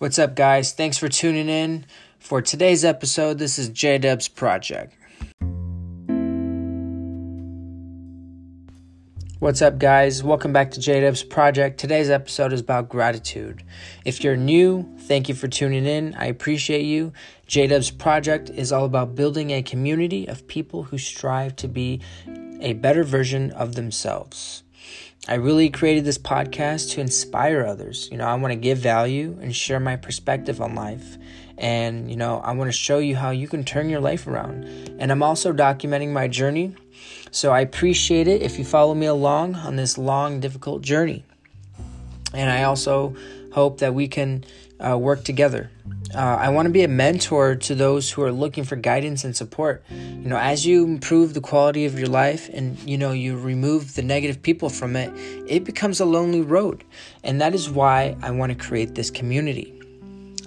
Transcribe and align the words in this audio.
What's 0.00 0.18
up, 0.18 0.34
guys? 0.34 0.72
Thanks 0.72 0.96
for 0.96 1.10
tuning 1.10 1.50
in. 1.50 1.84
For 2.18 2.40
today's 2.40 2.86
episode, 2.86 3.36
this 3.36 3.58
is 3.58 3.68
J 3.68 3.98
Dub's 3.98 4.28
Project. 4.28 4.94
What's 9.40 9.60
up, 9.60 9.78
guys? 9.78 10.24
Welcome 10.24 10.54
back 10.54 10.70
to 10.70 10.80
J 10.80 11.00
Dub's 11.02 11.22
Project. 11.22 11.78
Today's 11.78 12.08
episode 12.08 12.54
is 12.54 12.62
about 12.62 12.88
gratitude. 12.88 13.62
If 14.06 14.24
you're 14.24 14.38
new, 14.38 14.88
thank 15.00 15.28
you 15.28 15.34
for 15.34 15.48
tuning 15.48 15.84
in. 15.84 16.14
I 16.14 16.28
appreciate 16.28 16.86
you. 16.86 17.12
J 17.46 17.66
Dub's 17.66 17.90
Project 17.90 18.48
is 18.48 18.72
all 18.72 18.86
about 18.86 19.14
building 19.14 19.50
a 19.50 19.62
community 19.62 20.26
of 20.26 20.48
people 20.48 20.84
who 20.84 20.96
strive 20.96 21.56
to 21.56 21.68
be 21.68 22.00
a 22.62 22.72
better 22.72 23.04
version 23.04 23.50
of 23.50 23.74
themselves. 23.74 24.62
I 25.28 25.34
really 25.34 25.68
created 25.68 26.04
this 26.04 26.16
podcast 26.16 26.92
to 26.92 27.00
inspire 27.00 27.66
others. 27.66 28.08
You 28.10 28.16
know, 28.16 28.24
I 28.24 28.34
want 28.36 28.52
to 28.52 28.56
give 28.56 28.78
value 28.78 29.38
and 29.42 29.54
share 29.54 29.78
my 29.78 29.96
perspective 29.96 30.62
on 30.62 30.74
life. 30.74 31.18
And, 31.58 32.10
you 32.10 32.16
know, 32.16 32.40
I 32.40 32.52
want 32.52 32.68
to 32.68 32.72
show 32.72 33.00
you 33.00 33.16
how 33.16 33.30
you 33.30 33.46
can 33.46 33.62
turn 33.62 33.90
your 33.90 34.00
life 34.00 34.26
around. 34.26 34.64
And 34.98 35.12
I'm 35.12 35.22
also 35.22 35.52
documenting 35.52 36.10
my 36.12 36.26
journey. 36.26 36.74
So 37.30 37.52
I 37.52 37.60
appreciate 37.60 38.28
it 38.28 38.40
if 38.40 38.58
you 38.58 38.64
follow 38.64 38.94
me 38.94 39.06
along 39.06 39.56
on 39.56 39.76
this 39.76 39.98
long, 39.98 40.40
difficult 40.40 40.80
journey. 40.80 41.24
And 42.32 42.50
I 42.50 42.62
also 42.62 43.14
hope 43.52 43.78
that 43.80 43.92
we 43.92 44.08
can 44.08 44.44
uh, 44.84 44.96
work 44.96 45.24
together. 45.24 45.70
Uh, 46.14 46.18
I 46.18 46.48
want 46.48 46.66
to 46.66 46.72
be 46.72 46.82
a 46.82 46.88
mentor 46.88 47.54
to 47.54 47.74
those 47.74 48.10
who 48.10 48.22
are 48.22 48.32
looking 48.32 48.64
for 48.64 48.74
guidance 48.74 49.22
and 49.22 49.36
support. 49.36 49.84
You 49.90 50.28
know, 50.28 50.38
as 50.38 50.66
you 50.66 50.84
improve 50.84 51.34
the 51.34 51.40
quality 51.40 51.84
of 51.84 51.98
your 51.98 52.08
life 52.08 52.48
and 52.52 52.78
you 52.80 52.98
know 52.98 53.12
you 53.12 53.38
remove 53.38 53.94
the 53.94 54.02
negative 54.02 54.42
people 54.42 54.68
from 54.68 54.96
it, 54.96 55.12
it 55.46 55.64
becomes 55.64 56.00
a 56.00 56.04
lonely 56.04 56.40
road. 56.40 56.84
And 57.22 57.40
that 57.40 57.54
is 57.54 57.70
why 57.70 58.16
I 58.22 58.32
want 58.32 58.50
to 58.50 58.58
create 58.58 58.96
this 58.96 59.10
community. 59.10 59.72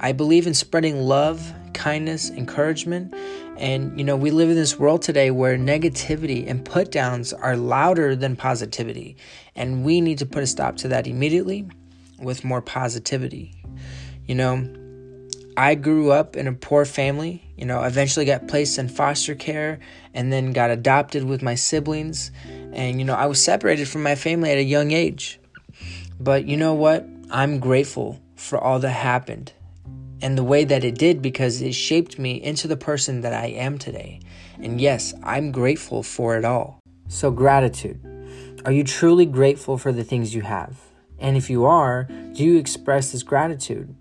I 0.00 0.12
believe 0.12 0.46
in 0.46 0.54
spreading 0.54 1.02
love, 1.02 1.52
kindness, 1.74 2.30
encouragement, 2.30 3.14
and 3.58 3.96
you 3.98 4.04
know, 4.04 4.16
we 4.16 4.30
live 4.30 4.48
in 4.48 4.56
this 4.56 4.78
world 4.78 5.02
today 5.02 5.30
where 5.30 5.58
negativity 5.58 6.48
and 6.48 6.64
put 6.64 6.90
downs 6.90 7.34
are 7.34 7.54
louder 7.54 8.16
than 8.16 8.34
positivity. 8.34 9.16
And 9.54 9.84
we 9.84 10.00
need 10.00 10.16
to 10.18 10.26
put 10.26 10.42
a 10.42 10.46
stop 10.46 10.78
to 10.78 10.88
that 10.88 11.06
immediately 11.06 11.68
with 12.18 12.42
more 12.42 12.62
positivity. 12.62 13.59
You 14.30 14.36
know, 14.36 14.64
I 15.56 15.74
grew 15.74 16.12
up 16.12 16.36
in 16.36 16.46
a 16.46 16.52
poor 16.52 16.84
family, 16.84 17.42
you 17.56 17.66
know, 17.66 17.82
eventually 17.82 18.24
got 18.24 18.46
placed 18.46 18.78
in 18.78 18.88
foster 18.88 19.34
care 19.34 19.80
and 20.14 20.32
then 20.32 20.52
got 20.52 20.70
adopted 20.70 21.24
with 21.24 21.42
my 21.42 21.56
siblings. 21.56 22.30
And, 22.72 23.00
you 23.00 23.04
know, 23.04 23.14
I 23.14 23.26
was 23.26 23.42
separated 23.42 23.88
from 23.88 24.04
my 24.04 24.14
family 24.14 24.52
at 24.52 24.58
a 24.58 24.62
young 24.62 24.92
age. 24.92 25.40
But 26.20 26.44
you 26.46 26.56
know 26.56 26.74
what? 26.74 27.08
I'm 27.28 27.58
grateful 27.58 28.20
for 28.36 28.56
all 28.56 28.78
that 28.78 28.90
happened 28.90 29.52
and 30.22 30.38
the 30.38 30.44
way 30.44 30.62
that 30.62 30.84
it 30.84 30.94
did 30.94 31.20
because 31.20 31.60
it 31.60 31.72
shaped 31.72 32.16
me 32.16 32.40
into 32.40 32.68
the 32.68 32.76
person 32.76 33.22
that 33.22 33.34
I 33.34 33.46
am 33.46 33.78
today. 33.78 34.20
And 34.60 34.80
yes, 34.80 35.12
I'm 35.24 35.50
grateful 35.50 36.04
for 36.04 36.36
it 36.36 36.44
all. 36.44 36.78
So, 37.08 37.32
gratitude. 37.32 38.00
Are 38.64 38.70
you 38.70 38.84
truly 38.84 39.26
grateful 39.26 39.76
for 39.76 39.90
the 39.90 40.04
things 40.04 40.36
you 40.36 40.42
have? 40.42 40.78
And 41.18 41.36
if 41.36 41.50
you 41.50 41.64
are, 41.64 42.04
do 42.04 42.44
you 42.44 42.58
express 42.58 43.10
this 43.10 43.24
gratitude? 43.24 43.96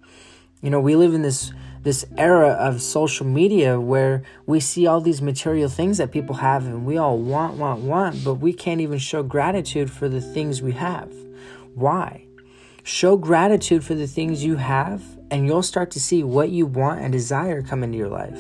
You 0.62 0.70
know, 0.70 0.80
we 0.80 0.96
live 0.96 1.14
in 1.14 1.22
this 1.22 1.54
this 1.82 2.06
era 2.18 2.50
of 2.50 2.82
social 2.82 3.26
media 3.26 3.80
where 3.80 4.22
we 4.46 4.60
see 4.60 4.86
all 4.86 5.00
these 5.00 5.22
material 5.22 5.70
things 5.70 5.98
that 5.98 6.12
people 6.12 6.36
have 6.36 6.66
and 6.66 6.86
we 6.86 6.98
all 6.98 7.18
want, 7.18 7.56
want, 7.56 7.80
want, 7.80 8.22
but 8.22 8.34
we 8.34 8.52
can't 8.52 8.82
even 8.82 9.00
show 9.00 9.24
gratitude 9.24 9.90
for 9.90 10.10
the 10.10 10.20
things 10.20 10.62
we 10.62 10.74
have. 10.74 11.10
Why? 11.76 12.26
Show 12.84 13.16
gratitude 13.16 13.86
for 13.86 13.94
the 13.94 14.08
things 14.08 14.44
you 14.44 14.58
have, 14.58 15.02
and 15.32 15.46
you'll 15.46 15.64
start 15.64 15.92
to 15.92 16.02
see 16.02 16.22
what 16.22 16.50
you 16.50 16.66
want 16.66 17.00
and 17.00 17.14
desire 17.14 17.62
come 17.62 17.82
into 17.82 17.98
your 17.98 18.10
life. 18.10 18.40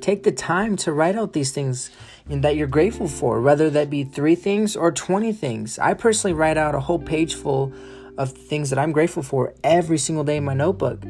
Take 0.00 0.24
the 0.24 0.32
time 0.32 0.74
to 0.78 0.92
write 0.92 1.14
out 1.14 1.34
these 1.34 1.52
things 1.52 1.90
that 2.26 2.56
you're 2.56 2.66
grateful 2.66 3.06
for, 3.06 3.40
whether 3.40 3.70
that 3.70 3.88
be 3.88 4.02
three 4.02 4.34
things 4.34 4.74
or 4.74 4.90
20 4.90 5.32
things. 5.32 5.78
I 5.78 5.94
personally 5.94 6.34
write 6.34 6.56
out 6.56 6.74
a 6.74 6.80
whole 6.80 6.98
page 6.98 7.36
full 7.36 7.72
of 8.18 8.32
things 8.32 8.70
that 8.70 8.78
I'm 8.78 8.92
grateful 8.92 9.22
for 9.22 9.54
every 9.64 9.98
single 9.98 10.24
day 10.24 10.36
in 10.36 10.44
my 10.44 10.54
notebook. 10.54 11.02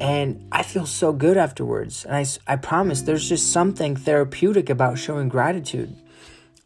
And 0.00 0.46
I 0.50 0.62
feel 0.62 0.86
so 0.86 1.12
good 1.12 1.36
afterwards. 1.36 2.04
And 2.04 2.16
I, 2.16 2.26
I 2.52 2.56
promise 2.56 3.02
there's 3.02 3.28
just 3.28 3.52
something 3.52 3.96
therapeutic 3.96 4.68
about 4.68 4.98
showing 4.98 5.28
gratitude. 5.28 5.94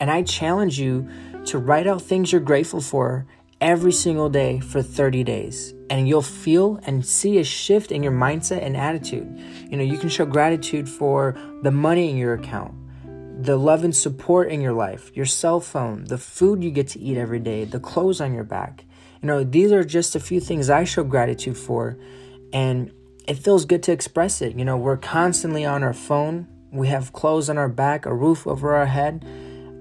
And 0.00 0.10
I 0.10 0.22
challenge 0.22 0.78
you 0.78 1.09
to 1.47 1.59
write 1.59 1.87
out 1.87 2.03
things 2.03 2.32
you're 2.32 2.41
grateful 2.41 2.81
for 2.81 3.26
every 3.60 3.93
single 3.93 4.28
day 4.28 4.60
for 4.60 4.82
30 4.82 5.25
days. 5.25 5.75
And 5.91 6.09
you'll 6.09 6.22
feel 6.22 6.78
and 6.84 7.05
see 7.05 7.38
a 7.38 7.44
shift 7.44 7.91
in 7.91 8.03
your 8.03 8.12
mindset 8.12 8.62
and 8.62 8.76
attitude. 8.76 9.38
You 9.70 9.76
know, 9.76 9.84
you 9.84 9.99
can 9.99 10.09
show 10.09 10.25
gratitude 10.25 10.88
for 10.88 11.37
the 11.62 11.70
money 11.70 12.10
in 12.10 12.16
your 12.16 12.34
account, 12.34 12.75
the 13.43 13.56
love 13.56 13.84
and 13.84 13.94
support 13.94 14.50
in 14.50 14.60
your 14.60 14.75
life, 14.75 15.10
your 15.15 15.26
cell 15.26 15.60
phone, 15.60 16.05
the 16.05 16.19
food 16.19 16.62
you 16.62 16.70
get 16.70 16.88
to 16.88 17.00
eat 17.00 17.16
every 17.16 17.41
day, 17.41 17.65
the 17.65 17.81
clothes 17.81 18.20
on 18.20 18.34
your 18.34 18.44
back. 18.44 18.84
You 19.23 19.27
know, 19.27 19.45
these 19.45 19.73
are 19.73 19.84
just 19.84 20.15
a 20.15 20.21
few 20.21 20.41
things 20.41 20.71
I 20.71 20.84
show 20.84 21.05
gratitude 21.05 21.56
for, 21.56 21.99
and 22.53 22.93
it 23.27 23.34
feels 23.34 23.65
good 23.65 23.83
to 23.84 23.93
express 23.93 24.41
it. 24.41 24.56
You 24.56 24.65
know, 24.65 24.77
we're 24.77 24.97
constantly 24.97 25.65
on 25.65 25.83
our 25.83 25.93
phone, 25.93 26.47
we 26.71 26.89
have 26.89 27.12
clothes 27.12 27.49
on 27.49 27.59
our 27.59 27.69
back, 27.69 28.06
a 28.06 28.15
roof 28.15 28.47
over 28.47 28.75
our 28.75 28.87
head. 28.87 29.25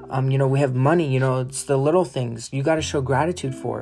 Um, 0.10 0.32
you 0.32 0.38
know, 0.38 0.48
we 0.48 0.60
have 0.62 0.74
money, 0.74 1.12
you 1.12 1.20
know, 1.20 1.42
it's 1.42 1.64
the 1.64 1.78
little 1.78 2.06
things 2.06 2.50
you 2.54 2.64
got 2.64 2.76
to 2.76 2.82
show 2.82 3.02
gratitude 3.02 3.54
for. 3.54 3.80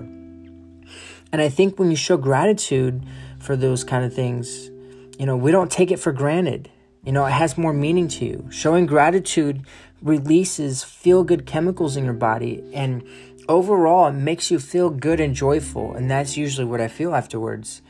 And 1.31 1.41
I 1.41 1.49
think 1.49 1.77
when 1.77 1.91
you 1.91 1.97
show 1.97 2.17
gratitude 2.17 3.05
for 3.39 3.55
those 3.55 3.83
kind 3.83 4.03
of 4.05 4.13
things, 4.13 4.71
you 5.19 5.25
know, 5.25 5.37
we 5.37 5.51
don't 5.51 5.71
take 5.71 5.91
it 5.91 5.97
for 5.97 6.11
granted. 6.11 6.69
You 7.03 7.11
know, 7.11 7.25
it 7.25 7.31
has 7.31 7.57
more 7.57 7.73
meaning 7.73 8.07
to 8.07 8.25
you. 8.25 8.47
Showing 8.49 8.87
gratitude 8.87 9.61
releases 10.01 10.83
feel 10.83 11.23
good 11.23 11.45
chemicals 11.45 11.97
in 11.97 12.05
your 12.05 12.13
body 12.13 12.63
and 12.73 13.03
overall, 13.47 14.07
it 14.07 14.13
makes 14.13 14.51
you 14.51 14.59
feel 14.59 14.89
good 14.89 15.19
and 15.19 15.35
joyful. 15.35 15.93
And 15.93 16.09
that's 16.09 16.37
usually 16.37 16.65
what 16.65 16.81
I 16.81 16.87
feel 16.87 17.13
afterwards. 17.13 17.81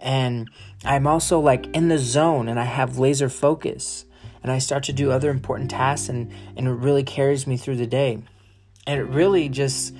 And 0.00 0.50
I'm 0.84 1.06
also 1.06 1.40
like 1.40 1.66
in 1.74 1.88
the 1.88 1.98
zone 1.98 2.48
and 2.48 2.58
I 2.58 2.64
have 2.64 2.98
laser 2.98 3.28
focus. 3.28 4.04
And 4.42 4.52
I 4.52 4.58
start 4.58 4.84
to 4.84 4.92
do 4.92 5.10
other 5.10 5.30
important 5.30 5.70
tasks 5.70 6.08
and, 6.08 6.30
and 6.56 6.66
it 6.66 6.72
really 6.72 7.02
carries 7.02 7.46
me 7.46 7.56
through 7.56 7.76
the 7.76 7.86
day. 7.86 8.22
And 8.86 9.00
it 9.00 9.04
really 9.04 9.48
just 9.48 9.94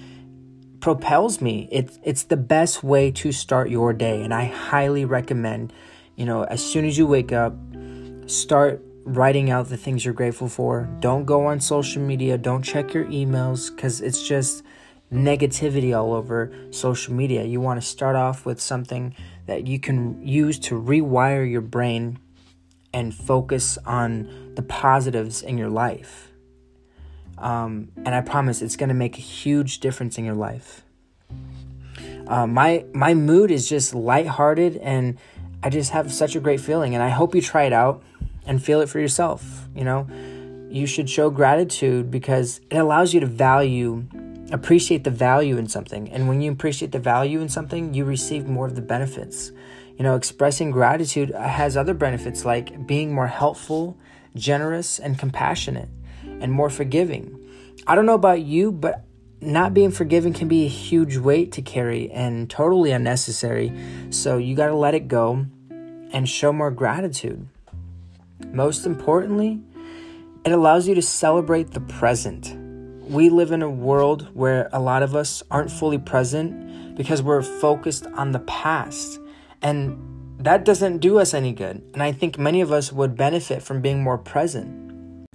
propels 0.80 1.40
me. 1.40 1.66
It, 1.72 1.98
it's 2.02 2.24
the 2.24 2.36
best 2.36 2.84
way 2.84 3.10
to 3.12 3.32
start 3.32 3.70
your 3.70 3.94
day. 3.94 4.22
And 4.22 4.34
I 4.34 4.44
highly 4.44 5.06
recommend, 5.06 5.72
you 6.16 6.26
know, 6.26 6.42
as 6.44 6.62
soon 6.62 6.84
as 6.84 6.98
you 6.98 7.06
wake 7.06 7.32
up, 7.32 7.54
start 8.26 8.82
writing 9.04 9.50
out 9.50 9.68
the 9.68 9.76
things 9.76 10.04
you're 10.04 10.14
grateful 10.14 10.48
for. 10.48 10.88
Don't 11.00 11.24
go 11.24 11.46
on 11.46 11.60
social 11.60 12.02
media. 12.02 12.38
Don't 12.38 12.62
check 12.62 12.94
your 12.94 13.04
emails 13.06 13.74
because 13.74 14.00
it's 14.00 14.26
just 14.26 14.64
negativity 15.12 15.96
all 15.96 16.12
over 16.14 16.52
social 16.70 17.14
media. 17.14 17.44
You 17.44 17.60
want 17.60 17.80
to 17.80 17.86
start 17.86 18.16
off 18.16 18.46
with 18.46 18.60
something 18.60 19.14
that 19.46 19.66
you 19.66 19.78
can 19.78 20.26
use 20.26 20.58
to 20.60 20.80
rewire 20.80 21.48
your 21.48 21.60
brain 21.60 22.18
and 22.92 23.14
focus 23.14 23.76
on 23.84 24.52
the 24.54 24.62
positives 24.62 25.42
in 25.42 25.58
your 25.58 25.68
life. 25.68 26.30
Um, 27.36 27.90
and 27.96 28.14
I 28.14 28.20
promise 28.20 28.62
it's 28.62 28.76
going 28.76 28.88
to 28.88 28.94
make 28.94 29.18
a 29.18 29.20
huge 29.20 29.80
difference 29.80 30.16
in 30.16 30.24
your 30.24 30.36
life. 30.36 30.82
Uh, 32.26 32.46
my 32.46 32.86
my 32.94 33.12
mood 33.12 33.50
is 33.50 33.68
just 33.68 33.94
lighthearted, 33.94 34.76
and 34.78 35.18
I 35.62 35.68
just 35.68 35.90
have 35.90 36.12
such 36.12 36.36
a 36.36 36.40
great 36.40 36.60
feeling. 36.60 36.94
And 36.94 37.02
I 37.02 37.10
hope 37.10 37.34
you 37.34 37.42
try 37.42 37.64
it 37.64 37.72
out 37.72 38.02
and 38.46 38.62
feel 38.62 38.80
it 38.80 38.88
for 38.88 39.00
yourself. 39.00 39.68
You 39.74 39.84
know, 39.84 40.08
you 40.68 40.86
should 40.86 41.08
show 41.08 41.30
gratitude 41.30 42.10
because 42.10 42.60
it 42.70 42.78
allows 42.78 43.14
you 43.14 43.20
to 43.20 43.26
value 43.26 44.06
appreciate 44.52 45.04
the 45.04 45.10
value 45.10 45.56
in 45.56 45.68
something. 45.68 46.10
And 46.10 46.28
when 46.28 46.40
you 46.40 46.52
appreciate 46.52 46.92
the 46.92 46.98
value 46.98 47.40
in 47.40 47.48
something, 47.48 47.94
you 47.94 48.04
receive 48.04 48.46
more 48.46 48.66
of 48.66 48.74
the 48.74 48.82
benefits. 48.82 49.52
You 49.96 50.04
know, 50.04 50.16
expressing 50.16 50.70
gratitude 50.70 51.30
has 51.30 51.76
other 51.76 51.94
benefits 51.94 52.44
like 52.44 52.86
being 52.86 53.12
more 53.12 53.26
helpful, 53.26 53.96
generous, 54.34 54.98
and 54.98 55.18
compassionate, 55.18 55.88
and 56.24 56.52
more 56.52 56.70
forgiving. 56.70 57.40
I 57.86 57.94
don't 57.94 58.06
know 58.06 58.14
about 58.14 58.42
you, 58.42 58.72
but 58.72 59.04
not 59.40 59.74
being 59.74 59.90
forgiving 59.90 60.32
can 60.32 60.48
be 60.48 60.64
a 60.64 60.68
huge 60.68 61.16
weight 61.16 61.52
to 61.52 61.62
carry 61.62 62.10
and 62.10 62.48
totally 62.48 62.90
unnecessary. 62.90 63.72
So 64.10 64.38
you 64.38 64.56
got 64.56 64.68
to 64.68 64.74
let 64.74 64.94
it 64.94 65.06
go 65.06 65.46
and 65.70 66.28
show 66.28 66.52
more 66.52 66.70
gratitude. 66.70 67.48
Most 68.54 68.86
importantly, 68.86 69.60
it 70.44 70.52
allows 70.52 70.88
you 70.88 70.94
to 70.94 71.02
celebrate 71.02 71.72
the 71.72 71.80
present 71.80 72.56
we 73.08 73.28
live 73.28 73.52
in 73.52 73.62
a 73.62 73.70
world 73.70 74.28
where 74.34 74.68
a 74.72 74.80
lot 74.80 75.02
of 75.02 75.14
us 75.14 75.42
aren't 75.50 75.70
fully 75.70 75.98
present 75.98 76.96
because 76.96 77.22
we're 77.22 77.42
focused 77.42 78.06
on 78.14 78.32
the 78.32 78.38
past. 78.40 79.20
And 79.62 79.98
that 80.38 80.64
doesn't 80.64 80.98
do 80.98 81.18
us 81.18 81.34
any 81.34 81.52
good. 81.52 81.82
And 81.92 82.02
I 82.02 82.12
think 82.12 82.38
many 82.38 82.60
of 82.60 82.72
us 82.72 82.92
would 82.92 83.16
benefit 83.16 83.62
from 83.62 83.80
being 83.80 84.02
more 84.02 84.18
present. 84.18 84.83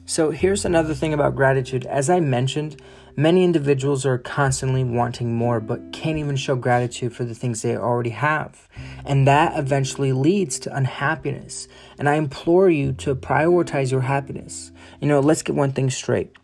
So, 0.09 0.31
here's 0.31 0.65
another 0.65 0.95
thing 0.95 1.13
about 1.13 1.35
gratitude. 1.35 1.85
As 1.85 2.09
I 2.09 2.19
mentioned, 2.19 2.81
many 3.15 3.43
individuals 3.43 4.07
are 4.07 4.17
constantly 4.17 4.83
wanting 4.83 5.35
more 5.35 5.59
but 5.59 5.93
can't 5.93 6.17
even 6.17 6.35
show 6.35 6.55
gratitude 6.55 7.13
for 7.13 7.25
the 7.25 7.35
things 7.35 7.61
they 7.61 7.77
already 7.77 8.09
have. 8.09 8.67
And 9.05 9.27
that 9.27 9.55
eventually 9.55 10.11
leads 10.11 10.57
to 10.61 10.75
unhappiness. 10.75 11.67
And 11.99 12.09
I 12.09 12.15
implore 12.15 12.71
you 12.71 12.93
to 12.93 13.13
prioritize 13.13 13.91
your 13.91 14.01
happiness. 14.01 14.71
You 14.99 15.07
know, 15.07 15.19
let's 15.19 15.43
get 15.43 15.53
one 15.53 15.73
thing 15.73 15.91
straight 15.91 16.35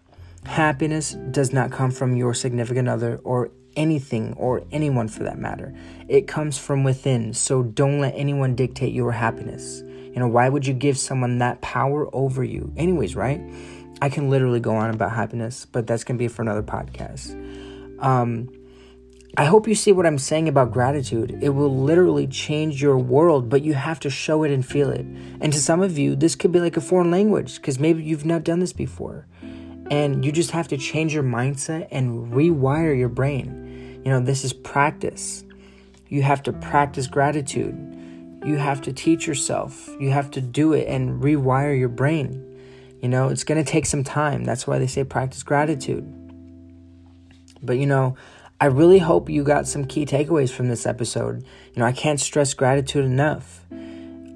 happiness 0.45 1.13
does 1.31 1.51
not 1.51 1.71
come 1.71 1.89
from 1.89 2.15
your 2.15 2.35
significant 2.35 2.87
other 2.87 3.19
or 3.23 3.49
anything 3.75 4.35
or 4.37 4.63
anyone 4.71 5.07
for 5.07 5.23
that 5.23 5.39
matter. 5.39 5.73
It 6.07 6.27
comes 6.27 6.55
from 6.55 6.83
within. 6.83 7.33
So, 7.33 7.63
don't 7.63 7.99
let 7.99 8.13
anyone 8.15 8.53
dictate 8.53 8.93
your 8.93 9.13
happiness. 9.13 9.81
You 10.15 10.21
know, 10.21 10.29
why 10.29 10.47
would 10.47 10.65
you 10.65 10.73
give 10.73 10.97
someone 10.97 11.39
that 11.39 11.59
power 11.59 12.07
over 12.15 12.41
you? 12.41 12.71
Anyways, 12.77 13.17
right? 13.17 13.41
I 14.01 14.07
can 14.07 14.29
literally 14.29 14.61
go 14.61 14.73
on 14.75 14.89
about 14.89 15.11
happiness, 15.11 15.65
but 15.65 15.85
that's 15.85 16.05
going 16.05 16.17
to 16.17 16.23
be 16.23 16.29
for 16.29 16.41
another 16.41 16.63
podcast. 16.63 17.33
Um, 18.01 18.49
I 19.37 19.43
hope 19.43 19.67
you 19.67 19.75
see 19.75 19.91
what 19.91 20.05
I'm 20.05 20.17
saying 20.17 20.47
about 20.47 20.71
gratitude. 20.71 21.37
It 21.41 21.49
will 21.49 21.83
literally 21.83 22.27
change 22.27 22.81
your 22.81 22.97
world, 22.97 23.49
but 23.49 23.61
you 23.61 23.73
have 23.73 23.99
to 24.01 24.09
show 24.09 24.43
it 24.43 24.51
and 24.51 24.65
feel 24.65 24.89
it. 24.89 25.05
And 25.41 25.51
to 25.51 25.59
some 25.59 25.81
of 25.81 25.97
you, 25.97 26.15
this 26.15 26.35
could 26.35 26.53
be 26.53 26.61
like 26.61 26.77
a 26.77 26.81
foreign 26.81 27.11
language 27.11 27.57
because 27.57 27.77
maybe 27.77 28.01
you've 28.01 28.25
not 28.25 28.45
done 28.45 28.59
this 28.59 28.71
before. 28.71 29.27
And 29.91 30.23
you 30.23 30.31
just 30.31 30.51
have 30.51 30.69
to 30.69 30.77
change 30.77 31.13
your 31.13 31.23
mindset 31.23 31.89
and 31.91 32.31
rewire 32.31 32.97
your 32.97 33.09
brain. 33.09 34.01
You 34.05 34.11
know, 34.11 34.21
this 34.21 34.45
is 34.45 34.53
practice. 34.53 35.43
You 36.07 36.21
have 36.21 36.41
to 36.43 36.53
practice 36.53 37.07
gratitude. 37.07 37.94
You 38.45 38.57
have 38.57 38.81
to 38.83 38.93
teach 38.93 39.25
yourself. 39.25 39.89
You 39.99 40.11
have 40.11 40.29
to 40.31 40.41
do 40.41 40.73
it 40.73 40.87
and 40.87 41.21
rewire 41.21 41.77
your 41.77 41.89
brain. 41.89 42.43
You 43.01 43.09
know, 43.09 43.29
it's 43.29 43.43
going 43.43 43.63
to 43.63 43.69
take 43.69 43.85
some 43.85 44.03
time. 44.03 44.43
That's 44.43 44.67
why 44.67 44.77
they 44.77 44.87
say 44.87 45.03
practice 45.03 45.43
gratitude. 45.43 46.05
But, 47.61 47.79
you 47.79 47.87
know, 47.87 48.15
I 48.61 48.65
really 48.67 48.99
hope 48.99 49.29
you 49.29 49.43
got 49.43 49.67
some 49.67 49.85
key 49.85 50.05
takeaways 50.05 50.51
from 50.51 50.69
this 50.69 50.85
episode. 50.85 51.43
You 51.73 51.79
know, 51.79 51.85
I 51.85 51.91
can't 51.91 52.19
stress 52.19 52.53
gratitude 52.53 53.05
enough. 53.05 53.65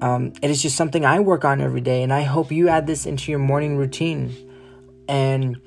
Um, 0.02 0.32
it 0.42 0.50
is 0.50 0.60
just 0.60 0.76
something 0.76 1.04
I 1.04 1.20
work 1.20 1.44
on 1.44 1.60
every 1.60 1.80
day, 1.80 2.02
and 2.02 2.12
I 2.12 2.22
hope 2.22 2.50
you 2.50 2.68
add 2.68 2.86
this 2.86 3.06
into 3.06 3.30
your 3.30 3.38
morning 3.38 3.76
routine. 3.76 4.34
And 5.08 5.60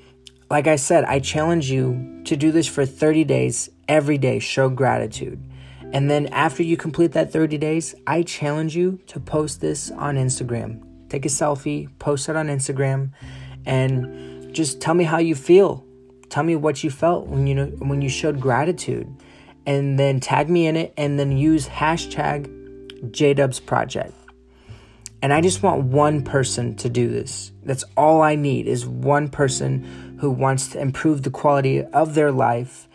like 0.50 0.66
I 0.66 0.76
said, 0.76 1.04
I 1.04 1.20
challenge 1.20 1.70
you 1.70 2.22
to 2.24 2.36
do 2.36 2.52
this 2.52 2.66
for 2.66 2.84
30 2.84 3.24
days 3.24 3.70
every 3.88 4.18
day. 4.18 4.38
Show 4.38 4.68
gratitude. 4.68 5.42
And 5.94 6.10
then 6.10 6.26
after 6.26 6.64
you 6.64 6.76
complete 6.76 7.12
that 7.12 7.32
30 7.32 7.56
days, 7.56 7.94
I 8.04 8.24
challenge 8.24 8.74
you 8.74 8.98
to 9.06 9.20
post 9.20 9.60
this 9.60 9.92
on 9.92 10.16
Instagram. 10.16 10.82
Take 11.08 11.24
a 11.24 11.28
selfie, 11.28 11.88
post 12.00 12.28
it 12.28 12.34
on 12.34 12.48
Instagram, 12.48 13.12
and 13.64 14.52
just 14.52 14.80
tell 14.80 14.94
me 14.94 15.04
how 15.04 15.18
you 15.18 15.36
feel. 15.36 15.84
Tell 16.30 16.42
me 16.42 16.56
what 16.56 16.82
you 16.82 16.90
felt 16.90 17.28
when 17.28 17.46
you 17.46 17.54
know 17.54 17.66
when 17.78 18.02
you 18.02 18.08
showed 18.08 18.40
gratitude. 18.40 19.06
And 19.66 19.96
then 19.96 20.18
tag 20.18 20.50
me 20.50 20.66
in 20.66 20.76
it 20.76 20.92
and 20.96 21.16
then 21.18 21.38
use 21.38 21.68
hashtag 21.68 22.48
JDubs 23.12 23.64
Project. 23.64 24.12
And 25.22 25.32
I 25.32 25.40
just 25.40 25.62
want 25.62 25.84
one 25.84 26.22
person 26.22 26.74
to 26.78 26.88
do 26.88 27.08
this. 27.08 27.52
That's 27.62 27.84
all 27.96 28.20
I 28.20 28.34
need 28.34 28.66
is 28.66 28.84
one 28.84 29.28
person 29.28 30.18
who 30.20 30.30
wants 30.30 30.68
to 30.68 30.80
improve 30.80 31.22
the 31.22 31.30
quality 31.30 31.84
of 31.84 32.14
their 32.14 32.32
life. 32.32 32.88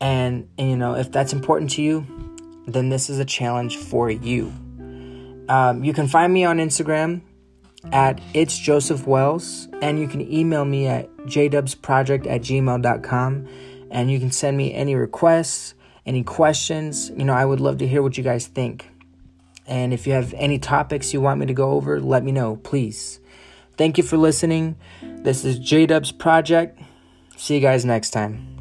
And, 0.00 0.48
and 0.56 0.70
you 0.70 0.76
know, 0.76 0.94
if 0.94 1.10
that's 1.12 1.32
important 1.32 1.72
to 1.72 1.82
you, 1.82 2.33
then 2.66 2.88
this 2.88 3.10
is 3.10 3.18
a 3.18 3.24
challenge 3.24 3.76
for 3.76 4.10
you. 4.10 4.52
Um, 5.48 5.84
you 5.84 5.92
can 5.92 6.08
find 6.08 6.32
me 6.32 6.44
on 6.44 6.58
Instagram 6.58 7.22
at 7.92 8.20
it's 8.32 8.56
Joseph 8.58 9.06
Wells, 9.06 9.68
and 9.82 9.98
you 9.98 10.08
can 10.08 10.20
email 10.20 10.64
me 10.64 10.86
at 10.86 11.14
jdubsproject 11.26 12.26
at 12.26 12.40
gmail.com, 12.42 13.48
and 13.90 14.10
you 14.10 14.18
can 14.18 14.30
send 14.30 14.56
me 14.56 14.72
any 14.72 14.94
requests, 14.94 15.74
any 16.06 16.22
questions. 16.22 17.10
You 17.10 17.24
know, 17.24 17.34
I 17.34 17.44
would 17.44 17.60
love 17.60 17.78
to 17.78 17.86
hear 17.86 18.02
what 18.02 18.16
you 18.16 18.24
guys 18.24 18.46
think. 18.46 18.90
And 19.66 19.92
if 19.92 20.06
you 20.06 20.12
have 20.12 20.34
any 20.34 20.58
topics 20.58 21.12
you 21.14 21.20
want 21.20 21.40
me 21.40 21.46
to 21.46 21.54
go 21.54 21.70
over, 21.72 22.00
let 22.00 22.22
me 22.22 22.32
know, 22.32 22.56
please. 22.56 23.20
Thank 23.76 23.98
you 23.98 24.04
for 24.04 24.16
listening. 24.16 24.76
This 25.02 25.44
is 25.44 25.58
JDubs 25.58 26.18
Project. 26.18 26.78
See 27.36 27.54
you 27.54 27.60
guys 27.60 27.84
next 27.84 28.10
time. 28.10 28.53